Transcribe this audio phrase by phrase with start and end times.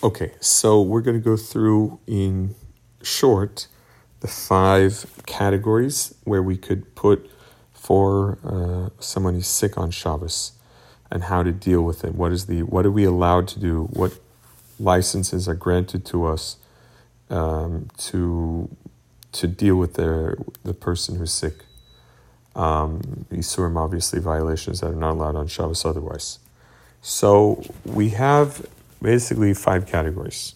[0.00, 2.54] Okay, so we're going to go through in
[3.02, 3.66] short
[4.20, 7.28] the five categories where we could put
[7.72, 10.52] for uh, someone who's sick on Shabbos
[11.10, 12.14] and how to deal with it.
[12.14, 13.88] What is the what are we allowed to do?
[13.90, 14.16] What
[14.78, 16.58] licenses are granted to us
[17.28, 18.68] um, to
[19.32, 21.64] to deal with the the person who's sick?
[22.54, 26.38] Um, Isurim obviously violations that are not allowed on Shabbos otherwise.
[27.02, 28.64] So we have
[29.00, 30.54] basically five categories.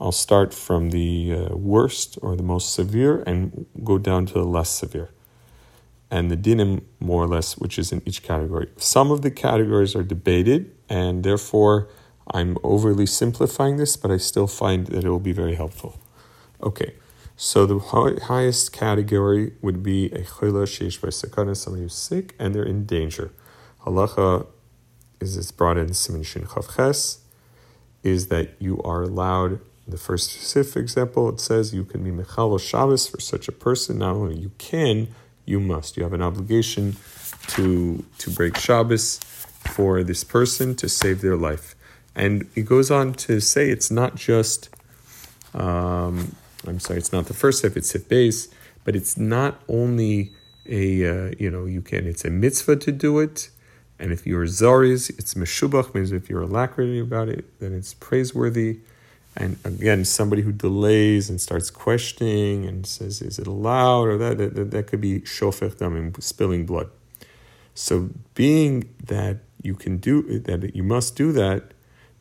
[0.00, 4.44] I'll start from the uh, worst or the most severe and go down to the
[4.44, 5.10] less severe.
[6.10, 8.68] And the dinim, more or less, which is in each category.
[8.76, 11.88] Some of the categories are debated, and therefore
[12.30, 15.98] I'm overly simplifying this, but I still find that it will be very helpful.
[16.62, 16.94] Okay,
[17.36, 17.78] so the
[18.26, 23.32] highest category would be a chayla sheish sakana, somebody who's sick and they're in danger.
[23.84, 24.46] Halacha
[25.20, 27.21] is it's brought in Siman Shin Chavches
[28.02, 29.60] is that you are allowed.
[29.86, 33.98] The first specific example, it says you can be mechalo Shabbos for such a person.
[33.98, 35.08] Not only you can,
[35.44, 35.96] you must.
[35.96, 36.96] You have an obligation
[37.48, 41.74] to to break Shabbos for this person to save their life.
[42.14, 44.68] And it goes on to say it's not just.
[45.54, 47.76] Um, I'm sorry, it's not the first step.
[47.76, 48.48] It's sif base,
[48.84, 50.32] but it's not only
[50.66, 52.06] a uh, you know you can.
[52.06, 53.50] It's a mitzvah to do it.
[53.98, 58.80] And if you're zariz, it's meshubach, means if you're alacrity about it, then it's praiseworthy.
[59.36, 64.08] And again, somebody who delays and starts questioning and says, is it allowed?
[64.08, 66.90] Or that, that, that could be shofech dam, spilling blood.
[67.74, 71.72] So being that you can do that, you must do that,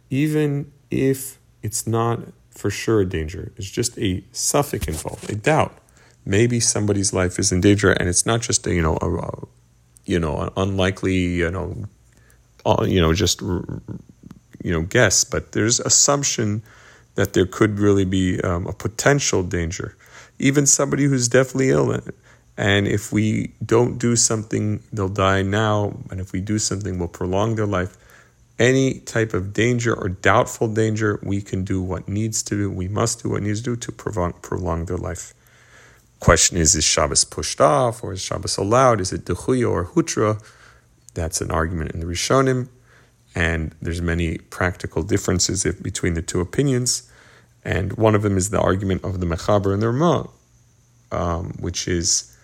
[0.09, 2.19] even if it's not
[2.49, 3.51] for sure a danger.
[3.57, 5.77] It's just a safek involved, a doubt.
[6.25, 9.47] Maybe somebody's life is in danger, and it's not just a you know a,
[10.05, 11.85] you know, unlikely, you know,
[12.65, 15.23] uh, you know, just you know, guess.
[15.23, 16.63] But there's assumption
[17.15, 19.95] that there could really be um, a potential danger,
[20.39, 21.99] even somebody who's definitely ill.
[22.57, 25.97] And if we don't do something, they'll die now.
[26.09, 27.97] And if we do something, we'll prolong their life.
[28.59, 32.69] Any type of danger or doubtful danger, we can do what needs to do.
[32.69, 35.33] We must do what needs to do to prolong, prolong their life.
[36.21, 39.01] Question is, is Shabbos pushed off or is Shabbos allowed?
[39.01, 40.39] Is it dechuya or hutra?
[41.15, 42.69] That's an argument in the Rishonim,
[43.33, 47.11] and there's many practical differences between the two opinions.
[47.65, 50.29] And one of them is the argument of the Mechaber and the Ramah,
[51.11, 52.37] um, which is,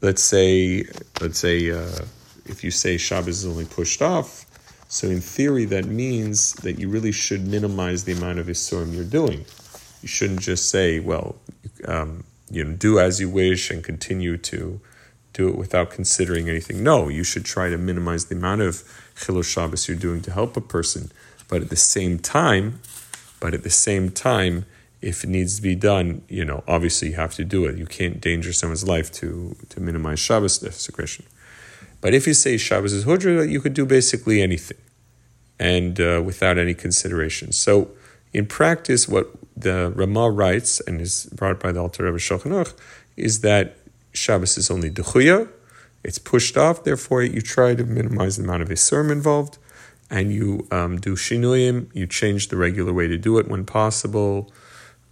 [0.00, 0.86] let's say,
[1.20, 2.04] let's say, uh,
[2.46, 4.46] if you say Shabbos is only pushed off,
[4.88, 9.04] so in theory that means that you really should minimize the amount of isurim you're
[9.04, 9.44] doing.
[10.00, 11.36] You shouldn't just say, well,
[11.86, 14.80] um, you know, do as you wish and continue to
[15.32, 16.82] do it without considering anything.
[16.82, 18.82] No, you should try to minimize the amount of
[19.14, 21.12] chilul Shabbos you're doing to help a person.
[21.48, 22.80] But at the same time,
[23.38, 24.66] but at the same time,
[25.00, 27.78] if it needs to be done, you know, obviously you have to do it.
[27.78, 31.24] You can't endanger someone's life to to minimize Shabbos desecration.
[32.00, 34.78] But if you say Shabbos is hutra, you could do basically anything,
[35.58, 37.52] and uh, without any consideration.
[37.52, 37.90] So
[38.32, 39.30] in practice, what
[39.62, 42.74] the Ramah writes and is brought by the Alter Rebbe Shulchan
[43.16, 43.76] is that
[44.12, 45.48] Shabbos is only dechuya,
[46.02, 46.84] it's pushed off.
[46.84, 49.58] Therefore, you try to minimize the amount of isurim involved,
[50.10, 51.94] and you um, do shinuyim.
[51.94, 54.52] You change the regular way to do it when possible,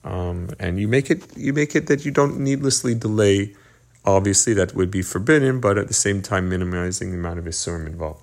[0.05, 3.55] um, and you make it you make it that you don't needlessly delay.
[4.05, 7.87] Obviously, that would be forbidden, but at the same time, minimizing the amount of isurim
[7.87, 8.23] involved.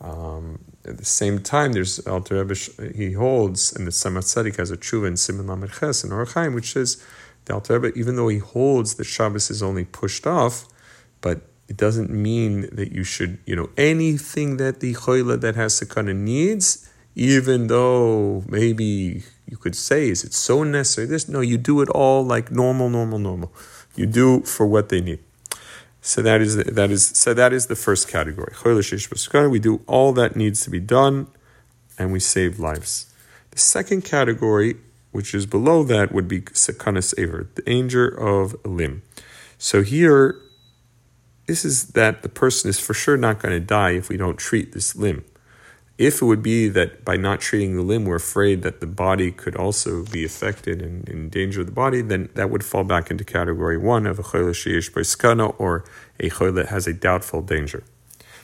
[0.00, 2.54] Um, at the same time, there's Alter Rebbe,
[2.94, 6.72] he holds, and the Tzedek has a tshuva in Siman Lamed Ches and Orchaim, which
[6.72, 7.02] says
[7.44, 10.66] the Alter Rebbe, even though he holds that Shabbos is only pushed off,
[11.20, 15.80] but it doesn't mean that you should, you know, anything that the choila that has
[15.80, 21.06] sakana needs, even though maybe you could say, is it so necessary?
[21.06, 23.52] This no, you do it all like normal, normal, normal.
[23.96, 25.20] You do for what they need.
[26.06, 28.54] So that is that is so that is the first category.
[28.64, 31.26] We do all that needs to be done,
[31.98, 33.12] and we save lives.
[33.50, 34.76] The second category,
[35.10, 39.02] which is below that, would be sakanas ever, the danger of limb.
[39.58, 40.40] So here,
[41.48, 44.38] this is that the person is for sure not going to die if we don't
[44.38, 45.24] treat this limb.
[45.98, 49.30] If it would be that by not treating the limb, we're afraid that the body
[49.30, 53.10] could also be affected and in danger of the body, then that would fall back
[53.10, 55.84] into category one of a chayla sheyesh baiskana or
[56.20, 57.82] a chayla that has a doubtful danger.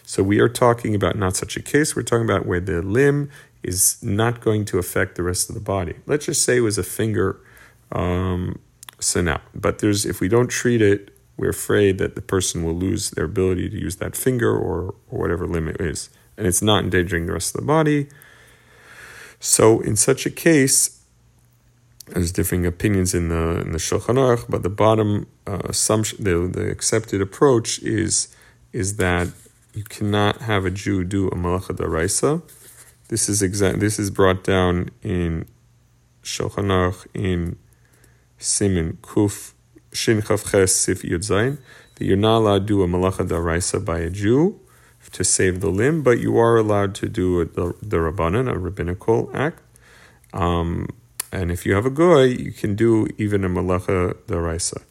[0.02, 1.94] So we are talking about not such a case.
[1.94, 3.30] We're talking about where the limb
[3.62, 5.96] is not going to affect the rest of the body.
[6.06, 7.38] Let's just say it was a finger.
[7.92, 8.60] Um,
[8.98, 12.74] so now, but there's if we don't treat it, we're afraid that the person will
[12.74, 16.08] lose their ability to use that finger or, or whatever limb it is
[16.42, 18.08] and it's not endangering the rest of the body.
[19.38, 21.00] So, in such a case,
[22.08, 26.50] there's differing opinions in the in the Shulchan Aruch, but the bottom uh, assumption, the,
[26.52, 28.34] the accepted approach is
[28.72, 29.28] is that
[29.72, 32.42] you cannot have a Jew do a malacha daraisa.
[33.06, 33.78] This is exact.
[33.78, 35.46] This is brought down in
[36.24, 37.56] Shulchan Aruch in
[38.38, 39.52] Simin Kuf
[39.92, 41.58] Shin Chav Ches Sif Yud Zayin
[41.94, 44.58] that you're not allowed to do a malacha daraisa by a Jew
[45.12, 48.58] to save the limb, but you are allowed to do a, the, the rabbanan, a
[48.58, 49.60] rabbinical act.
[50.32, 50.88] Um,
[51.30, 54.82] and if you have a goy, you can do even a malacha daraisa.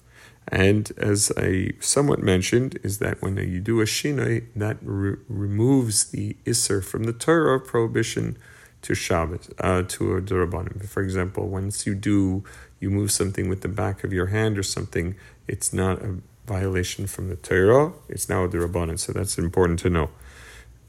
[0.47, 6.06] And as I somewhat mentioned, is that when you do a shinoi, that re- removes
[6.06, 8.38] the isser from the Torah prohibition
[8.81, 10.88] to Shabbos, uh, to a derabanan.
[10.88, 12.44] For example, once you do,
[12.79, 15.15] you move something with the back of your hand or something,
[15.47, 17.93] it's not a violation from the Torah.
[18.09, 20.09] It's now a derabanan, so that's important to know.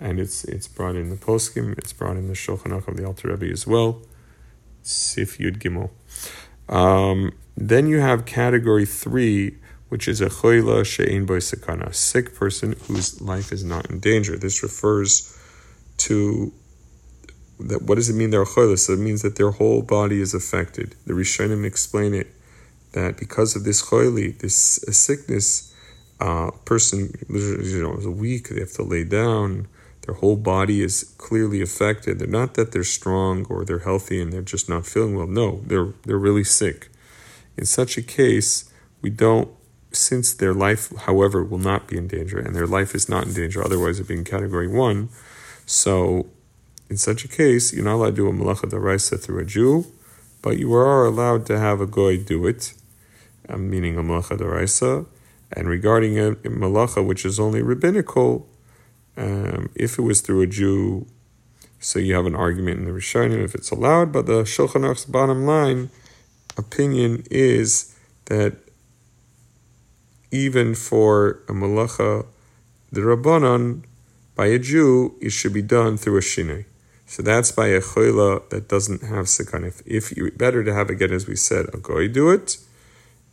[0.01, 3.05] And it's it's brought in the poskim, it's brought in the Shulchan Aruch of the
[3.05, 4.03] Alter Rebbe as well.
[4.83, 5.91] Sif Yud Gimel.
[6.69, 9.59] Um, then you have category three,
[9.89, 14.01] which is a choila she'ein boy sekana, a sick person whose life is not in
[14.01, 14.37] danger.
[14.37, 15.39] This refers
[15.99, 16.53] to
[17.61, 17.83] that.
[17.83, 18.79] What does it mean they're choila?
[18.79, 20.97] So it means that their whole body is affected.
[21.07, 22.35] The Rishonim explain it
[22.93, 24.57] that because of this choili, this
[24.91, 25.75] sickness,
[26.21, 28.49] uh, person you know is weak.
[28.49, 29.69] They have to lay down
[30.03, 32.19] their whole body is clearly affected.
[32.19, 35.29] They're not that they're strong or they're healthy and they're just not feeling well.
[35.29, 36.91] No, they're they're really sick.
[37.57, 39.49] In such a case, we don't
[39.93, 43.35] since their life, however, will not be in danger, and their life is not in
[43.35, 45.11] danger, otherwise it'd be in category one.
[45.67, 46.27] So
[46.89, 49.87] in such a case, you're not allowed to do a malacha daraisa through a Jew,
[50.41, 52.73] but you are allowed to have a goy do it,
[53.49, 55.07] meaning a malacha daraisa.
[55.55, 58.49] And regarding a, malacha which is only rabbinical,
[59.17, 61.07] um, if it was through a Jew,
[61.79, 65.05] so you have an argument in the Rishonim if it's allowed, but the Shulchan Aruch's
[65.05, 65.91] bottom line
[66.57, 67.95] opinion is
[68.27, 68.57] that
[70.31, 72.27] even for a malacha,
[72.91, 73.83] the Rabbanon,
[74.35, 76.65] by a Jew, it should be done through a shinoi.
[77.07, 79.67] So that's by a choila that doesn't have sikan.
[79.67, 82.57] If, if you better to have again, as we said, a goy do it.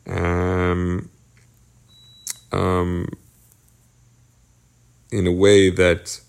[0.09, 1.09] Um,
[2.51, 3.07] um,
[5.11, 6.19] in a way that,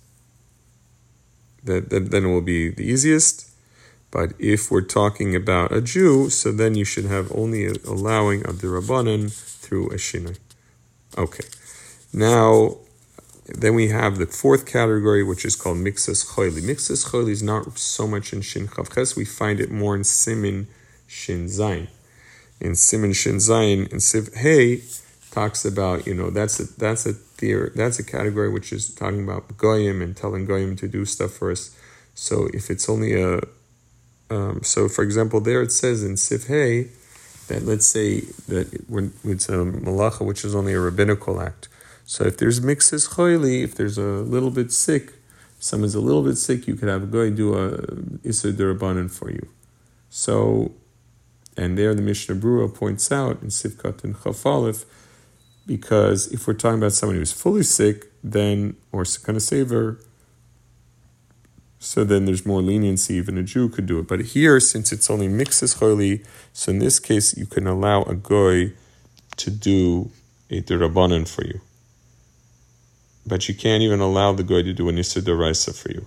[1.64, 3.50] that, that then will be the easiest.
[4.10, 8.60] But if we're talking about a Jew, so then you should have only allowing of
[8.60, 10.38] the Rabbanan through a Shinoi.
[11.16, 11.44] Okay.
[12.12, 12.78] Now,
[13.46, 16.60] then we have the fourth category, which is called Mixas Choili.
[16.60, 20.66] Mixas Choili is not so much in Shin Chavches, we find it more in Simin
[21.06, 21.88] Shin Zayin.
[22.60, 24.82] In Simin Shin Zayin, in Siv Hey,
[25.30, 29.24] talks about, you know, that's a, that's a theory, that's a category which is talking
[29.24, 31.74] about goyim and telling goyim to do stuff for us.
[32.14, 33.40] So if it's only a,
[34.30, 36.88] um, so for example, there it says in Sif Hey
[37.48, 41.68] that let's say that when it's a malacha which is only a rabbinical act.
[42.04, 45.12] So if there's mixes choili, if there's a little bit sick,
[45.60, 47.78] someone's a little bit sick, you could have a goy do a
[48.26, 49.48] isur derabanan for you.
[50.08, 50.72] So,
[51.60, 54.86] and there the Mishnah Berurah points out in Sivkat and Chafalif
[55.66, 60.00] because if we're talking about someone who's fully sick, then, or of saver,
[61.78, 64.08] so then there's more leniency, even a Jew could do it.
[64.08, 66.24] But here, since it's only mixes holy,
[66.54, 68.73] so in this case, you can allow a goy
[69.37, 70.11] to do
[70.49, 71.61] a derabanan for you.
[73.26, 76.06] But you can't even allow the goy to do an issa deraisa for you.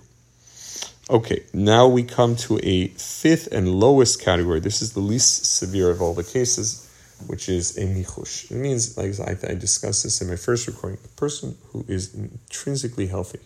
[1.10, 4.60] Okay, now we come to a fifth and lowest category.
[4.60, 6.90] This is the least severe of all the cases
[7.26, 8.50] which is a michush.
[8.50, 12.14] It means, like I, I discussed this in my first recording, a person who is
[12.14, 13.40] intrinsically healthy.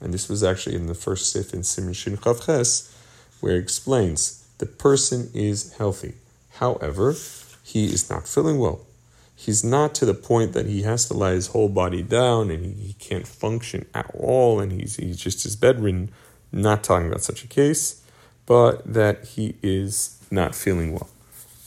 [0.00, 2.92] And this was actually in the first sif in Simin Shin Chav
[3.40, 6.14] where it explains the person is healthy.
[6.54, 7.14] However,
[7.62, 8.80] he is not feeling well.
[9.34, 12.64] He's not to the point that he has to lie his whole body down and
[12.64, 16.10] he, he can't function at all and he's, he's just his bedridden.
[16.56, 18.02] Not talking about such a case,
[18.46, 21.08] but that he is not feeling well.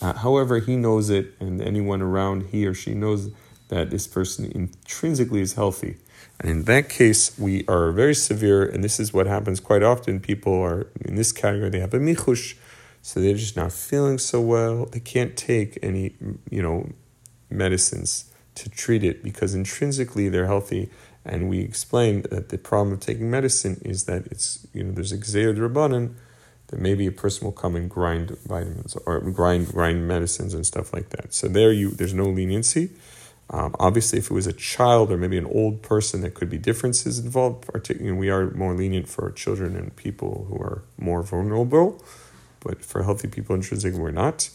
[0.02, 3.30] Uh, however, he knows it, and anyone around he or she knows
[3.68, 5.98] that this person intrinsically is healthy.
[6.40, 10.20] And in that case, we are very severe, and this is what happens quite often.
[10.20, 12.56] People are in this category, they have a michush,
[13.04, 14.86] so they're just not feeling so well.
[14.86, 16.16] They can't take any,
[16.50, 16.90] you know,
[17.50, 20.90] medicines to treat it because intrinsically they're healthy.
[21.30, 25.12] And we explained that the problem of taking medicine is that it's, you know, there's
[25.12, 26.16] a gzeir rabbanan
[26.68, 30.92] that maybe a person will come and grind vitamins or grind grind medicines and stuff
[30.92, 31.32] like that.
[31.34, 32.90] So there you there's no leniency.
[33.52, 36.58] Um, obviously, if it was a child or maybe an old person, there could be
[36.58, 37.68] differences involved.
[37.68, 42.04] Particularly, we are more lenient for children and people who are more vulnerable,
[42.60, 44.50] but for healthy people intrinsically, we're not.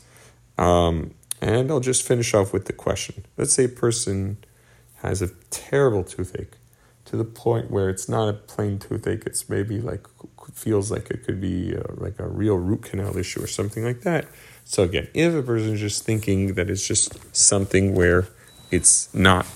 [0.58, 3.24] Um, and I'll just finish off with the question.
[3.36, 4.38] Let's say a person
[5.02, 6.56] has a terrible toothache
[7.06, 10.06] to the point where it's not a plain toothache, it's maybe like
[10.52, 14.02] feels like it could be uh, like a real root canal issue or something like
[14.02, 14.26] that.
[14.64, 18.28] So again, if a person is just thinking that it's just something where
[18.70, 19.46] it's not,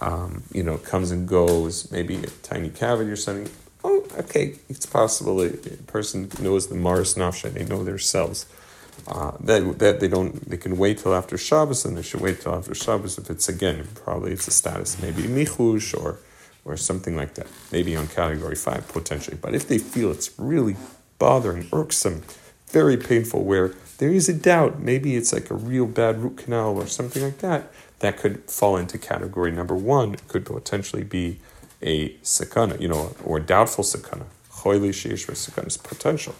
[0.00, 3.52] um, you know, comes and goes, maybe a tiny cavity or something.
[3.84, 5.50] Oh, okay, it's possible a
[5.86, 8.46] person knows the Mars Nafsha, they know their cells.
[9.06, 12.40] Uh, that, that they don't, they can wait till after Shabbos, and they should wait
[12.40, 16.18] till after Shabbos if it's again, probably it's a status, maybe michush or
[16.68, 19.38] or something like that, maybe on category five potentially.
[19.40, 20.76] But if they feel it's really
[21.18, 22.22] bothering, irksome,
[22.68, 26.76] very painful, where there is a doubt, maybe it's like a real bad root canal
[26.76, 30.14] or something like that, that could fall into category number one.
[30.14, 31.40] It could potentially be
[31.82, 34.26] a sakana, you know, or doubtful sakana.
[34.50, 36.34] Choili sheish sakana is potential.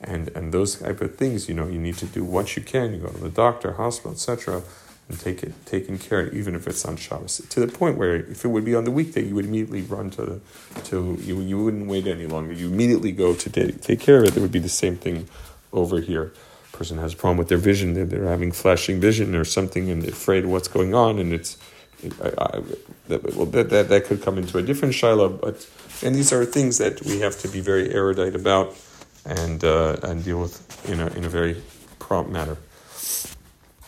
[0.00, 2.92] And, and those type of things, you know, you need to do what you can.
[2.92, 4.62] You go to the doctor, hospital, etc
[5.08, 7.38] and take it taken care of, even if it's on Shabbos.
[7.50, 10.10] To the point where if it would be on the weekday, you would immediately run
[10.10, 10.40] to the,
[10.84, 12.52] to you you wouldn't wait any longer.
[12.52, 14.36] You immediately go to take, take care of it.
[14.36, 15.28] It would be the same thing
[15.72, 16.32] over here.
[16.72, 17.94] Person has a problem with their vision.
[17.94, 21.32] They're, they're having flashing vision or something, and they're afraid of what's going on, and
[21.32, 21.58] it's.
[22.20, 22.62] I, I,
[23.08, 25.66] that, well, that, that, that could come into a different shiloh, but
[26.02, 28.76] and these are things that we have to be very erudite about
[29.24, 31.62] and uh, and deal with in a in a very
[31.98, 32.56] prompt manner.